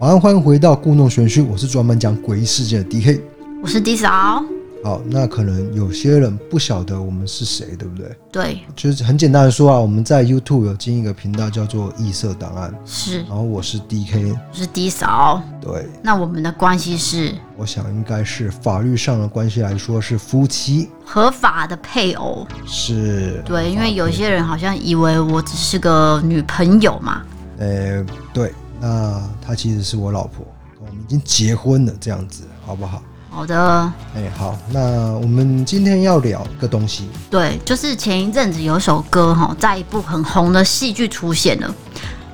[0.00, 3.20] 晚安，欢迎回到故弄玄虚，我是专门讲诡异事件的 DK，
[3.62, 4.44] 我是 D 嫂。
[4.82, 8.16] 好，那可能有些人不晓得我们是谁，对不对？
[8.32, 12.74] 对，就是很简单的说啊，我们在 YouTube 有经营一个频道，叫做异色档案。
[12.84, 15.40] 是，然后我是 DK，我是 D 嫂。
[15.60, 17.32] 对，那我们的关系是？
[17.56, 22.44] 我想应该是法律上的关系来说是夫妻，合法的配偶。
[22.66, 27.22] 是，对，因为有些人好像以为我只是个女朋友嘛。
[27.58, 30.46] 呃，对，那她其实是我老婆，
[30.80, 33.02] 我们已经结婚了，这样子好不好？
[33.34, 41.74] 好的，哎，好，那我们今天要聊一个东西，对，就是前一阵子有首歌哈，在一部很红的戏剧出现了，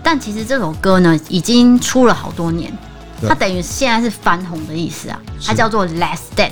[0.02, 2.76] 但其实这首歌呢，已经出了好多年，
[3.22, 6.50] 它等于现在是翻红的意思啊，它叫做《Last Dance》，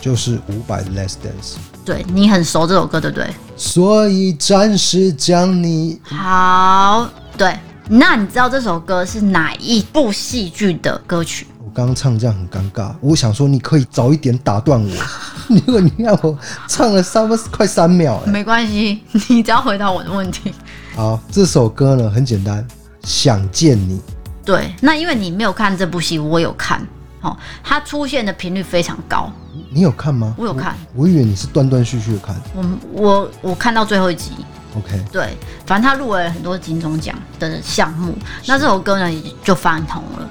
[0.00, 3.32] 就是伍佰的《Last Dance》，对，你很熟这首歌，对不对？
[3.56, 7.56] 所以暂时将你好，对，
[7.90, 11.46] 那你知道这首歌是哪一部戏剧的歌曲？
[11.64, 14.90] 我刚刚唱这样很尴尬，我想说你可以早一点打断我，
[15.48, 20.52] 如果你让我唱了三分快三秒，没关系， 你只要回答我的问题。
[20.94, 22.66] 好，这首歌呢很简单，
[23.04, 23.98] 想见你。
[24.44, 26.86] 对，那因为你没有看这部戏，我有看，
[27.22, 29.32] 哦，它出现的频率非常高。
[29.70, 30.34] 你有看吗？
[30.36, 32.36] 我有看，我，我以为你是断断续续的看。
[32.54, 34.32] 我我我看到最后一集。
[34.76, 38.14] OK，对，反正他入围了很多金钟奖的项目，
[38.46, 40.28] 那这首歌呢也就翻红了。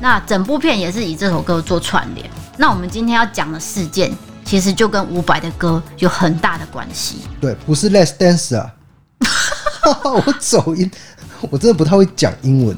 [0.00, 2.28] 那整部片也是以这首歌做串联。
[2.56, 4.12] 那我们今天要讲的事件，
[4.44, 7.20] 其实就跟伍佰的歌有很大的关系。
[7.40, 8.74] 对，不是 Less Dance 啊。
[10.04, 10.90] 我走音，
[11.50, 12.76] 我真的不太会讲英文。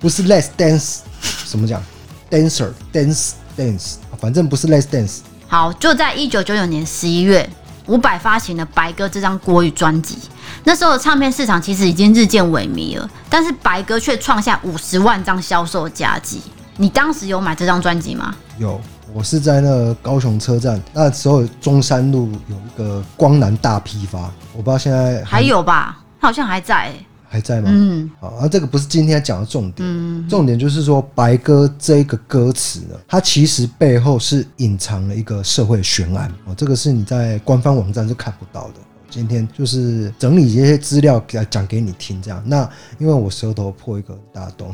[0.00, 1.00] 不是 Less Dance，
[1.46, 1.82] 怎么讲
[2.30, 5.18] ？Dancer Dance Dance，反正不是 Less Dance。
[5.46, 7.48] 好，就在一九九九年十一月，
[7.88, 10.16] 伍佰发行了《白鸽》这张国语专辑。
[10.64, 16.40] 那时候的唱片市场其实已经日渐萎靡了，但是白鸽却创下五十万张销售佳绩。
[16.76, 18.34] 你当时有买这张专辑吗？
[18.58, 18.80] 有，
[19.12, 25.98] 我是在那个高雄车站，那时候中山路有一个光南大批发，我不知道现在还，还有吧？
[26.20, 27.68] 好像还在、欸，还在吗？
[27.70, 38.74] 嗯，好，啊，这个不是今天讲的重点，嗯，重点就是说白鸽这个歌词呢，它其实背后是隐藏了一个社会悬案哦，这个是你在官方网站是看不到的。
[39.10, 42.42] 今天就是整理这些资料给讲给你听，这样。
[42.44, 42.68] 那
[42.98, 44.70] 因为我舌头破一个大洞，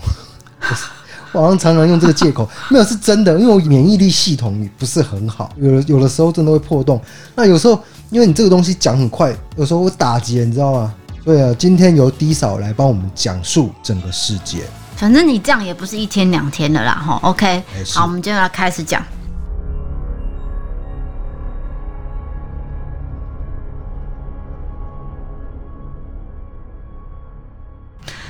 [1.31, 7.01] 我好像常常用这个借口，没有是真的，因为我免疫力系统也不是很好，有有的时候真的会破洞。
[7.37, 10.95] 那有时候因为你这个东西讲很快，有时候会打结，你知道吗？
[11.25, 14.65] 所以啊，今天由 D 嫂来帮我们讲述整个世界。
[14.95, 17.19] 反正你这样也不是一天两天的啦，哈。
[17.23, 17.63] OK，
[17.95, 19.03] 好，我们接下来开始讲。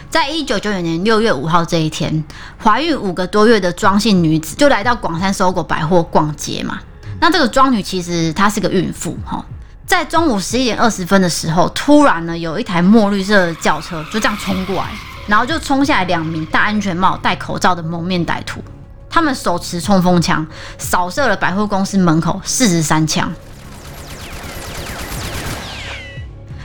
[0.08, 2.24] 在一九九九年六月五号这一天，
[2.62, 6.78] 怀孕五个多月的庄姓女子就来到广三 SOGO 百货逛街嘛。
[7.20, 9.44] 那这个庄女其实她是个孕妇哈，
[9.86, 14.88] 在中午十一点二十分的时候，突然呢有一台墨绿色的轿车就这样冲过来，
[15.26, 18.62] 然后就冲下来两名戴安全帽、戴口罩的蒙面歹徒，
[19.10, 20.46] 他们手持冲锋枪，
[20.78, 23.30] 扫射了百货公司门口四十三枪。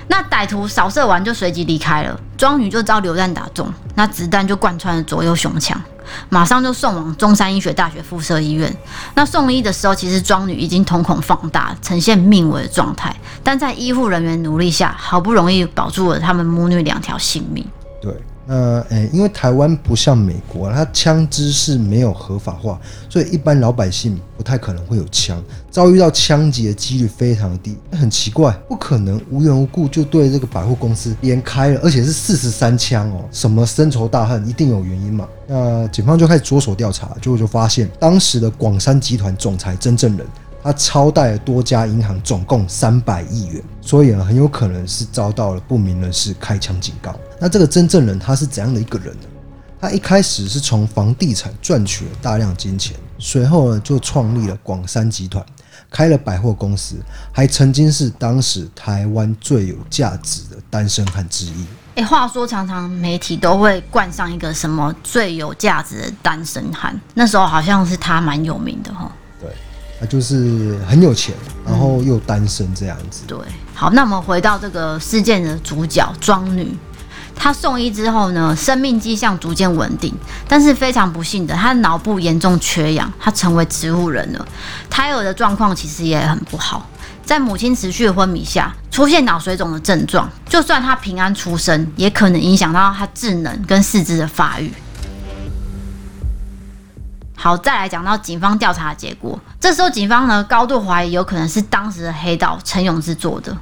[0.07, 5.79] 那歹徒扫射完就随即离开了，庄女就遭流弹打中，那子弹就贯穿了左右胸腔，
[6.29, 8.75] 马上就送往中山医学大学附设医院。
[9.15, 17.65] 那送医的时候，其实庄女已经瞳孔放大，呈现命危的状态，但在医护人员努力下，好不容易保住了他们母女两条性命。
[18.01, 18.13] 对。
[18.51, 25.39] 那诶、因为台湾不像美国，它枪支是没有合法化，所以一般老百姓不太可能会有枪，
[25.69, 27.77] 遭遇到枪击的几率非常低。
[27.91, 35.27] 很奇怪，不可能无缘无故就对这个百货公司连开了，而且是四十三枪哦，什么深仇大恨，一定有原因嘛。
[35.45, 40.25] 那警方就开始着手调查，结果就发现当时的广山集团总裁曾正仁。
[40.61, 47.15] 他超贷了多家银行，总共三百亿元，所以呢，很有可能是遭到了不明人士开枪警告。
[47.39, 49.27] 那这个真正人他是怎样的一个人呢？
[49.81, 55.41] 他一开始是从房地产赚取了大量金钱，随后呢就创立了广三集团，
[55.89, 56.97] 开了百货公司，
[57.31, 61.65] 还曾经是当时台湾最有价值的单身汉之一。
[61.95, 69.09] 诶，话说常常媒体都会冠上一个什么最有价值的单身汉，那时候好像是他蛮有名的哈。
[69.99, 71.35] 他就是很有钱，
[71.65, 73.23] 然后又单身这样子。
[73.27, 73.37] 对，
[73.73, 76.73] 好，那我们回到这个事件的主角庄女，
[77.35, 80.13] 她送医之后呢，生命迹象逐渐稳定，
[80.47, 84.47] 但是非常不幸的，她的脑部严重缺氧，她成为植物人了。
[84.89, 86.89] 胎儿的状况其实也很不好。
[87.25, 90.27] 在母亲持续的昏迷下，出现脑水肿的症状。
[90.47, 94.73] 就算她平安出生，也可能影响到她智能跟四肢的发育。
[97.41, 99.39] 好，再来讲到警方调查的结果。
[99.61, 103.55] 这时候警方呢，高度怀疑有可能是当时的黑道陈永志做的。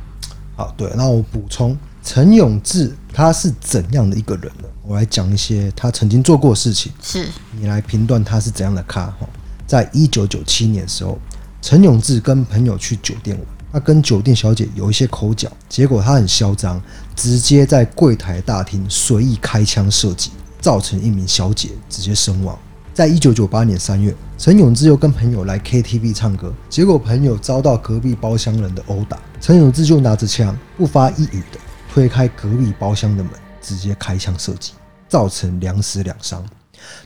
[0.56, 4.68] 好，对，那我补充，陈永志他是怎样的一个人呢？
[4.82, 9.28] 我来讲一些他曾经做过的事情，是你来评断他是怎样的咖哈。
[9.68, 11.20] 在一九九七年的时候，
[11.62, 16.82] 陈永志跟朋友去酒店玩，他跟酒店小姐有一些口角，结果他很嚣张，
[17.16, 22.58] 直接在柜台大厅随意开枪射击，造成一名小姐直接身亡。
[22.98, 31.60] 在一九九八年三月，陈永志又跟朋友来 KTV 唱歌，结果朋友遭到隔壁包厢人的殴打，陈永志就拿着枪不发一语的
[31.94, 33.32] 推开隔壁包厢的门。
[33.62, 34.72] 直接开枪射击，
[35.08, 36.44] 造成两死两伤。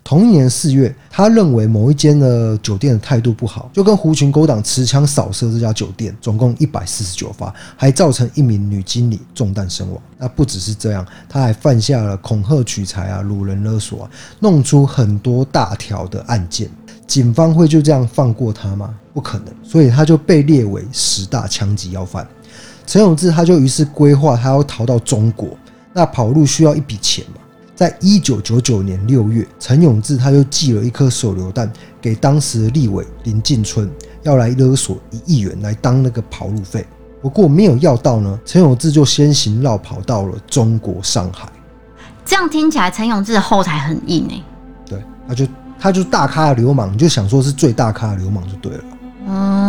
[0.04, 10.02] 同一年四月，他认为某一间的酒店的态度不好，就跟狐群勾党持枪扫射这家酒店，总共一百四十九发，还造成一名女经理中弹身亡。
[10.18, 14.10] 那不只是这样，他还犯下了恐吓取财啊、掳人勒索啊，
[14.40, 16.70] 弄出很多大条的案件。
[17.08, 18.94] 警方会就这样放过他吗？
[19.14, 22.26] 不可能，所以他就被列为十大枪击要犯。
[22.88, 25.50] 陈永志他就于是规划，他要逃到中国。
[25.94, 27.41] 那跑路需要一笔钱嘛？
[27.82, 31.68] 在一九九九年六月，陈永志他就寄了一颗手榴弹
[32.00, 33.90] 给当时的立委林进春，
[34.22, 36.86] 要来勒索一亿元来当那个跑路费。
[37.24, 41.52] 不过没有要到呢，陈永志就先行绕跑到了中国上海。
[42.24, 44.44] 这样听起来，陈永志的后台很硬哎。
[44.86, 45.48] 对，他就
[45.80, 48.84] 他就大咖的流氓，你就想说是最大咖的流氓就对了。
[49.28, 49.61] 嗯。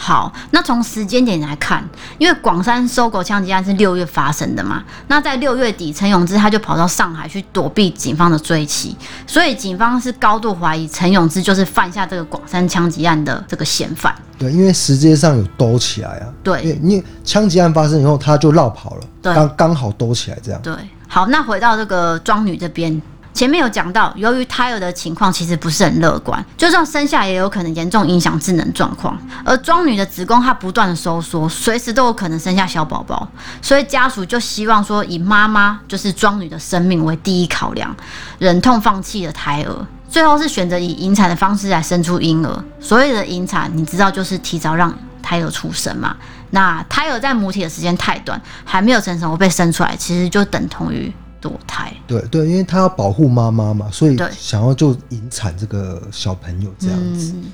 [0.00, 1.84] 好，那从时间点来看，
[2.18, 8.94] 因为广山收狗枪击案是六月发生的嘛，那在六月底，陈永志他就跑到上海去躲避警方的追缉，
[9.26, 14.14] 所以警方是高度怀疑陈永志就是犯下这个广山枪击案的这个嫌犯。
[14.38, 16.28] 对，因为时间上有兜起来啊。
[16.44, 20.62] 对，因为枪击案发生以后，他就绕跑了，对，刚刚好兜起来这样。
[20.62, 20.72] 对，
[21.08, 23.02] 好，那回到这个庄女这边。
[23.34, 29.16] 前面有讲到，由于胎儿的情况其实不是很乐观，就算生下也有可能严重影响智能状况。
[29.44, 33.28] 而庄女的子宫它不断的收缩，随时都有可能生下小宝宝，
[33.62, 37.94] 所以家属就希望说以妈妈就是庄女的生命为第一考量，
[38.38, 42.64] 忍痛放弃了胎儿，最后是选择以引产的方式来生出婴儿。
[42.80, 44.92] 所谓的引产，你知道就是提早让
[45.22, 46.16] 胎儿出生嘛？
[46.50, 51.12] 那胎儿在母体的时间太短，还没有成熟被生出来，其实就等同于。
[51.40, 57.32] 堕胎，对对，因为他要保护妈妈嘛，所以想要就引产这个小朋友这样子。
[57.34, 57.44] 嗯、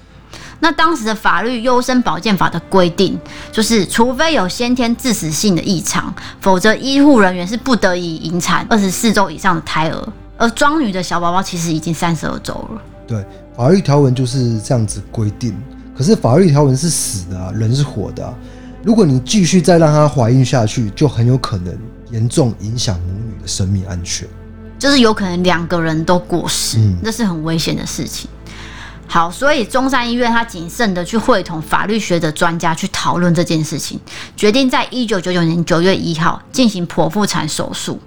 [0.61, 3.19] 那当时的法律《优生保健法》的规定，
[3.53, 10.09] 就是除非有先天致死性的异常，否则医护人员是不得已引产二十四周以上的胎儿。
[10.37, 12.83] 而庄女的小宝宝其实已经三十二周了。
[13.07, 13.25] 对，
[13.57, 15.55] 法律条文就是这样子规定。
[15.97, 18.35] 可是法律条文是死的啊，人是活的啊。
[18.83, 21.73] 如果你继续再让她怀孕下去，就很有可能。
[22.15, 24.29] 严重影响母女的生命安全，
[24.79, 28.31] 就是有可能两个人都过世，嗯，这是很危险的事情。
[29.09, 33.99] 好，所以中山医院他谨慎的去会同法律学者专家去讨论这件事情，
[34.37, 38.01] 决定在一九九九年九月一号进行剖腹产手术。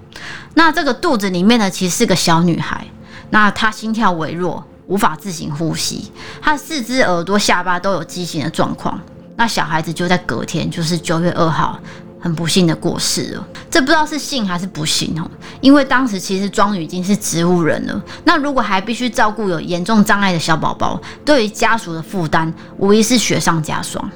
[0.54, 2.86] 那这个肚子里面呢，其实是个小女孩，
[3.28, 6.10] 那她心跳微弱，无法自行呼吸，
[6.40, 8.98] 她四肢、耳朵、下巴都有畸形的状况。
[9.36, 11.78] 那小孩子就在隔天，就是九月二号。
[12.20, 15.30] 很不幸的过世了，这不知道是幸还是不幸哦。
[15.60, 24.10] 因为当时其实庄女已经是植物人了，那如果还必须照顾有严重障碍的小宝宝，对于家属的负担无疑是雪上加霜。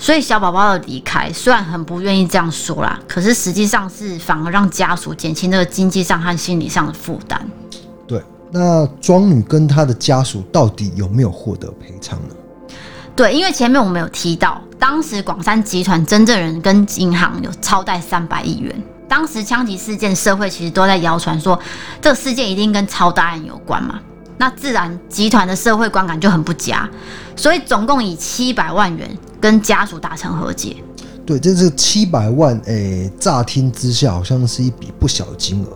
[0.00, 7.44] 所以小宝宝的离开虽然很不愿意这样说啦，可是实际上是反而让家属减轻这个经济上和心理上的负担。
[8.06, 8.22] 对，
[8.52, 12.34] 那庄女跟她的家属到底有没有获得赔偿呢？
[13.16, 18.74] 对，因为前面我们有提到，当时广山集团真正人跟银行有超贷三百亿元。
[19.08, 21.58] 当时枪击事件，社会其实都在谣传说
[22.00, 23.98] 这个事件一定跟超大案有关嘛。
[24.36, 26.88] 那自然集团的社会观感就很不佳，
[27.34, 30.76] 所以总共以七百万元跟家属达成和解。
[31.26, 35.68] 对，这是七百万，诶，乍听之下好像是一笔不小的金额，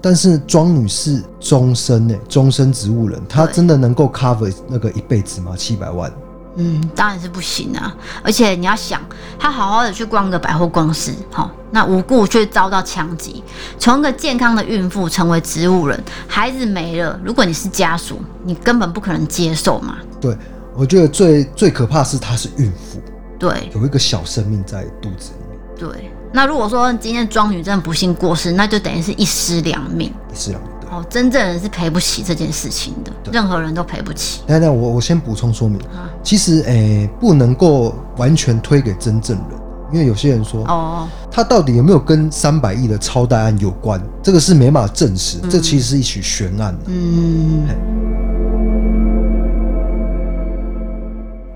[0.00, 5.54] 但是庄女士终身诶，终身植物人，她真的能够 cover 那个一辈子吗？
[5.56, 6.10] 七百万？
[6.56, 7.94] 嗯，当然是不行啊！
[8.22, 9.00] 而且你要想，
[9.38, 13.44] 他好好的去逛个百货公司，好，那无故却遭到枪击，
[13.78, 19.98] 从一个健康的孕妇成为植物人，孩子没了，如果你是家属，你根本不可能接受嘛。
[20.18, 20.34] 对，
[20.74, 23.02] 我觉得最最可怕是她是孕妇，
[23.38, 25.60] 对，有一个小生命在肚子里面。
[25.78, 30.70] 对，那如果说今天庄女真的不幸过世，那就等于是一尸两命，一尸两命。
[30.88, 34.42] 哦，真正人是赔不起这件事情的，任何人都赔不起。
[34.46, 35.80] 那那我我先补充说明，
[36.22, 39.58] 其实诶、欸，不能够完全推给真正人，
[39.92, 44.00] 因为有些人说，哦，他到底有没有跟三百亿的超贷案有关？
[44.22, 46.72] 这个是没办法证实，嗯、这其实是一起悬案。
[46.86, 47.64] 嗯，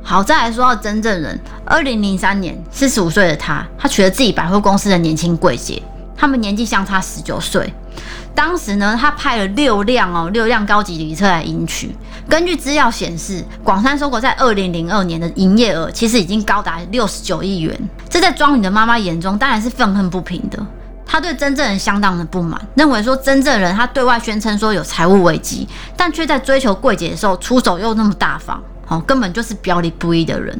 [0.02, 5.80] 好，再来说到真正人，二零零三年，四十五岁的他，他娶了自己百货公司的年轻柜姐，
[6.16, 7.72] 他们年纪相差十九岁。
[8.34, 11.94] 当时呢，他派了六辆哦，六辆高级礼车来迎娶。
[12.28, 17.78] 根据资料显示，广三收购在二零零二年的营业额其实已经高达六十九亿元。
[18.08, 20.64] 这在庄女的妈妈眼中当然是愤恨不平的。
[21.04, 25.66] 她对真正人相当的不满，认为说真正人他对外宣称说有财务危机，
[25.96, 30.56] 但却在追求柜姐的时候出手又那么大方，哦，根本就是表里不一的人。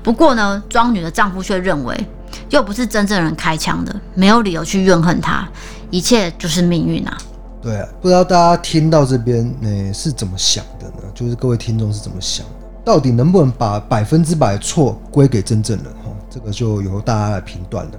[0.00, 2.08] 不过呢，庄女的丈夫却认为，
[2.50, 5.44] 又不是真正人开枪的，没有理由去怨恨他。
[5.90, 7.16] 一切就是命运啊！
[7.62, 11.02] 对啊，不知道大家听到这边，诶是怎么想的呢？
[11.14, 12.52] 就是各位听众是怎么想的？
[12.84, 15.86] 到底能不能把百分之百错归给真正人？
[16.04, 17.92] 哈，这个就由大家来评断了。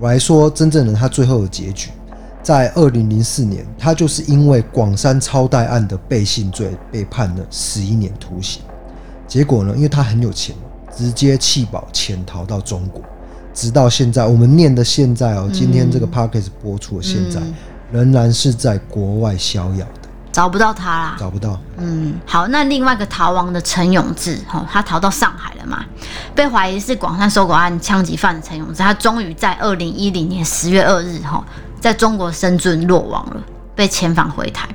[0.00, 1.90] 我来说，真正人他最后的结局，
[2.42, 8.62] 在二零零四年，他就是因为广山超贷案的背信罪被判了十一年徒刑。
[9.28, 10.56] 结果呢，因为他很有钱，
[10.96, 13.02] 直接弃保潜逃到中国。
[13.54, 17.54] 直到现在，我们念的现在哦，今天这个 podcast 播出的现在，嗯、
[17.92, 21.58] 仍然是在国外逍遥的，找不到他啦，找不到。
[21.76, 25.84] 嗯，好，那另外一个逃亡的陈永志，哈，他逃到上海了嘛？
[26.34, 31.42] 被怀疑是广山收狗案枪击犯的陈永志，他终于在二零一零年十月二日，哈，
[31.80, 33.36] 在中国深圳落网了，
[33.76, 34.68] 被遣返回台。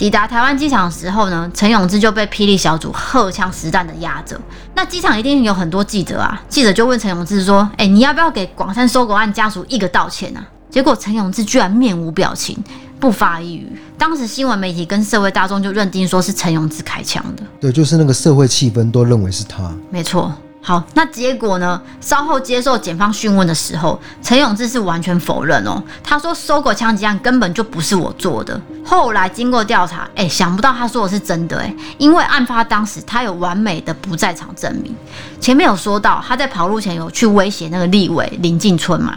[0.00, 4.40] 抵达台湾机场的时候呢，陈永志就被霹雳小组荷枪实弹的压着。
[4.74, 12.56] 那机场一定有很多记者啊，记者就问陈永志说：“哎、欸，你要不要给广山收购案家属一个道歉啊？”结果陈永志居然面无表情，
[12.98, 13.70] 不发一语。
[13.98, 17.42] 当时新闻媒体跟社会大众就认定说是陈永志开枪的。
[17.60, 19.70] 对，就是那个社会气氛都认为是他。
[19.90, 20.32] 没错。
[20.62, 21.80] 好，那结果呢？
[22.02, 25.82] 稍后接受检方讯问的时候，陈永志是完全否认哦。
[26.04, 28.60] 他说搜狗枪击案根本就不是我做的。
[28.84, 34.94] 后来经过调查，哎，想不到他说的是真的哎，因为案发当时他有完美的不在场证明。
[35.40, 39.16] 前面有说到他在跑路前有去威胁那个立委林进春嘛。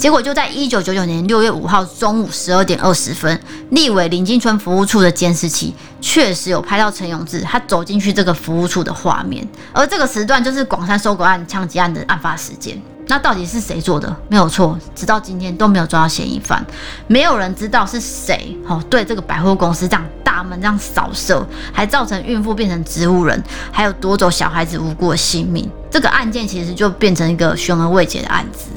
[0.00, 3.38] 结果就在一九九九年六月五号中午十二点二十分，
[3.68, 12.80] 立委林金春服务处的监视器确实有拍到陈永志他走进去这个服务处的画面，而这个时段就是广山收购案枪击案的案发时间。
[13.08, 14.16] 那到底是谁做的？
[14.30, 16.64] 没有错，直到今天都没有抓到嫌疑犯，
[17.06, 18.82] 没有人知道是谁哦。
[18.88, 28.70] 对这个百货公司这样大门这样扫射，还造成孕妇变成植物人，还有夺走小孩子无辜的性命，这个案件其实就变成一个悬而未解的案子。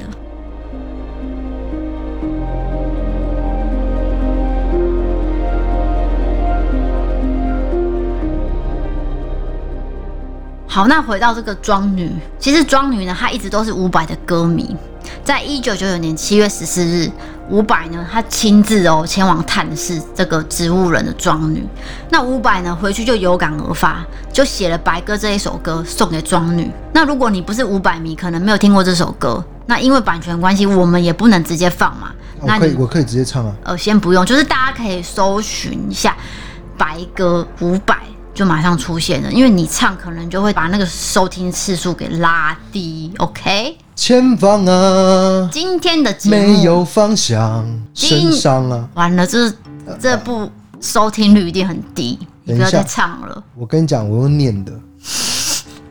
[10.73, 14.75] 好，那回到这个庄女，其实庄女呢，她一直都是伍佰的歌迷。
[15.23, 17.11] 在一九九九年七月十四日，
[17.51, 21.63] 伍佰呢，他亲自哦前往探视这个植物人的庄女。
[22.09, 26.71] 那伍佰呢，回去就有感而发，就写了《白鸽》这一首歌送给庄女。
[26.91, 29.45] 那如果你不是伍佰迷，可能没有听过这首歌。
[29.67, 32.11] 那因为版权关系，我们也不能直接放嘛。
[32.41, 33.53] 那可以，我可以直接唱啊。
[33.61, 36.17] 呃，先不用，就是大家可以搜寻一下
[36.79, 37.95] 《白鸽》伍佰。
[38.33, 43.13] 就马上出现了，因为你唱可能就会把那个收听次数给拉低。
[43.19, 47.63] OK，前方啊，今天的节目没有方向，
[47.93, 49.53] 身上啊，完了，这
[49.99, 50.49] 这部
[50.81, 53.43] 收听率一定很低，你不要再唱了。
[53.55, 54.73] 我跟你讲，我用念的。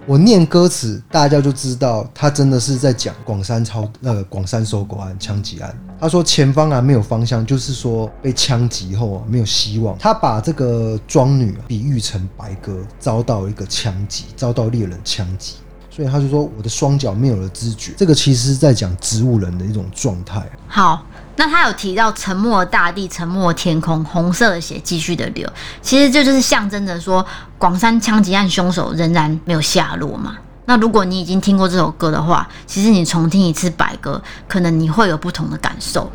[0.04, 5.72] 我念歌词，大家就知道他真的是在讲广山超那个广山收购案枪击案。
[6.02, 9.96] 他说前方啊没有方向，就是说被枪击后啊没有希望。
[9.98, 15.54] 他把这个庄女比喻成白鸽，遭到一个枪击，遭到猎人枪击，
[15.88, 17.92] 所以他就说我的双脚没有了知觉。
[17.96, 20.44] 这个其实是在讲植物人的一种状态。
[20.66, 21.06] 好。
[21.34, 27.24] 那他有提到沉默大地、沉默天空、红色的血继续的流，其实这就是象征着说
[27.56, 30.36] 广山枪击案凶手仍然没有下落嘛。
[30.72, 36.10] 那如果你已经听过这首歌的话，其实你重听一次《百歌》，可能你会有不同的感受。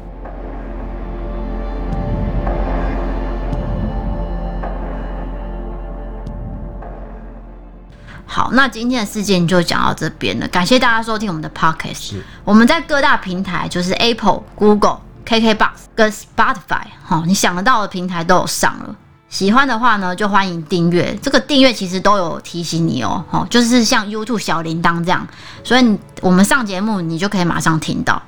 [8.26, 12.16] 好，那今天的事件就讲到这边了，感谢大家收听我们的 Podcast。
[12.44, 15.02] 我们在各大平台，就是 Apple、Google。
[15.24, 18.96] KKBOX 跟 Spotify，哈，你想得到的平台都有上了。
[19.30, 21.18] 喜欢的话呢，就欢迎订阅。
[21.22, 25.28] 这个订阅其实都有提醒你哦，哈，就是像 YouTube 小铃铛这样，
[25.64, 28.22] 所以我们上节目你就可以马上听到。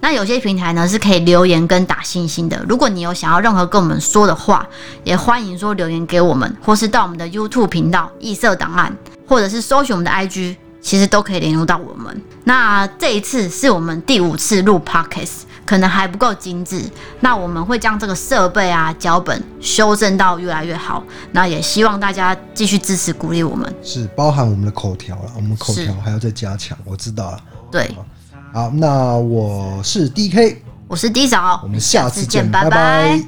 [0.00, 2.64] 那有些平台呢是可以留言跟打星星的。
[2.68, 4.66] 如果你有想要任何跟我们说的话，
[5.04, 8.96] 也欢迎说留言给我们，或是到我们的 YouTube 频道异色档案，
[9.28, 10.56] 或者是搜寻我们的 IG。
[10.78, 12.22] 其实都可以联络到我们。
[12.44, 16.88] 那这一次是我们第五次录 Podcast，可能还不够精致。
[17.20, 21.02] 那我们会将这个设备啊、脚本修正到越来越好。
[21.32, 23.74] 那也希望大家继续支持、鼓励我们。
[23.82, 26.78] 是包含我们的口条了，我们口条还要再加强。
[26.84, 27.40] 我知道了。
[27.70, 27.90] 对。
[28.54, 30.58] 好，那我是 DK，
[30.88, 33.20] 我是 D 嫂，我们下次见，拜拜。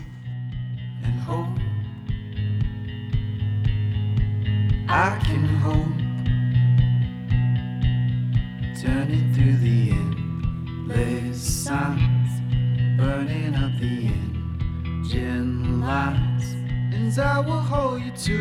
[17.08, 18.38] hands, I will hold you to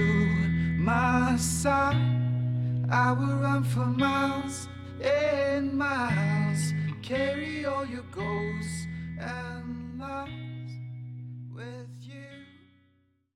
[0.77, 1.95] my side.
[2.91, 4.67] I will run for miles
[5.01, 8.87] and miles, carry all your goals
[9.19, 10.46] and lies.